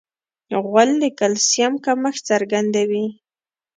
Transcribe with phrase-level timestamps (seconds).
[0.65, 3.07] غول د کلسیم کمښت څرګندوي.